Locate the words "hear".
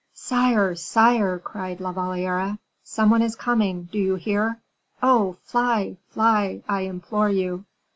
4.15-4.59